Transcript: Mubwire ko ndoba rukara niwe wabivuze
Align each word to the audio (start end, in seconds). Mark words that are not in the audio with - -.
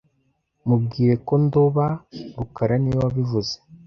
Mubwire 0.67 1.13
ko 1.25 1.33
ndoba 1.45 1.85
rukara 2.37 2.75
niwe 2.79 2.99
wabivuze 3.05 3.53